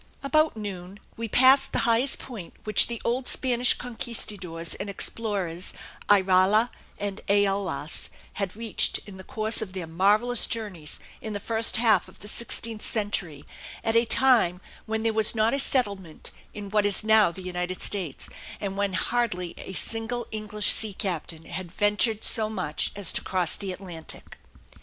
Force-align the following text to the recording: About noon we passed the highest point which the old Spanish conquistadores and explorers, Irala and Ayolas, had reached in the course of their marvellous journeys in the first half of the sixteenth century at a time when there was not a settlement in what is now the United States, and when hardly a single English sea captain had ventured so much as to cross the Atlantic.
About 0.23 0.57
noon 0.57 0.99
we 1.15 1.27
passed 1.27 1.73
the 1.73 1.77
highest 1.85 2.17
point 2.17 2.55
which 2.63 2.87
the 2.87 2.99
old 3.05 3.27
Spanish 3.27 3.75
conquistadores 3.75 4.73
and 4.73 4.89
explorers, 4.89 5.75
Irala 6.09 6.71
and 6.97 7.21
Ayolas, 7.29 8.09
had 8.41 8.55
reached 8.55 8.97
in 9.05 9.17
the 9.17 9.23
course 9.23 9.61
of 9.61 9.73
their 9.73 9.85
marvellous 9.85 10.47
journeys 10.47 10.99
in 11.21 11.33
the 11.33 11.39
first 11.39 11.77
half 11.77 12.07
of 12.07 12.21
the 12.21 12.27
sixteenth 12.27 12.81
century 12.83 13.45
at 13.83 13.95
a 13.95 14.05
time 14.05 14.59
when 14.87 15.03
there 15.03 15.13
was 15.13 15.35
not 15.35 15.53
a 15.53 15.59
settlement 15.59 16.31
in 16.51 16.71
what 16.71 16.87
is 16.87 17.03
now 17.03 17.29
the 17.29 17.43
United 17.43 17.79
States, 17.83 18.27
and 18.59 18.75
when 18.75 18.93
hardly 18.93 19.53
a 19.59 19.73
single 19.73 20.25
English 20.31 20.71
sea 20.71 20.95
captain 20.95 21.45
had 21.45 21.71
ventured 21.71 22.23
so 22.23 22.49
much 22.49 22.91
as 22.95 23.13
to 23.13 23.21
cross 23.21 23.55
the 23.55 23.71
Atlantic. 23.71 24.37